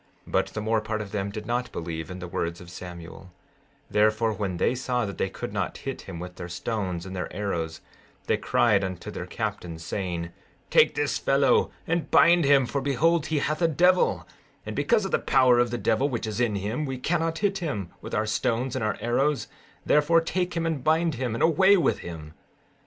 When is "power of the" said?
15.19-15.77